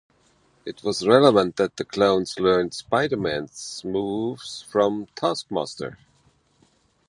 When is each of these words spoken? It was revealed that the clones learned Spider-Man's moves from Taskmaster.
It 0.65 0.83
was 0.83 1.05
revealed 1.07 1.57
that 1.57 1.75
the 1.77 1.85
clones 1.85 2.39
learned 2.39 2.73
Spider-Man's 2.73 3.83
moves 3.85 4.63
from 4.63 5.05
Taskmaster. 5.13 5.99